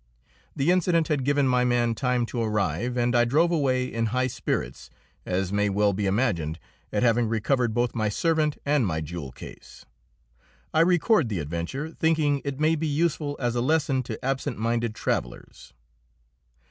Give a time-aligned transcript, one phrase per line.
[0.55, 4.25] The incident had given my man time to arrive, and I drove away in high
[4.25, 4.89] spirits,
[5.27, 6.57] as may well be imagined,
[6.91, 9.85] at having recovered both my servant and my jewel case.
[10.73, 14.95] I record the adventure thinking it may be useful as a lesson to absent minded
[14.95, 15.71] travellers.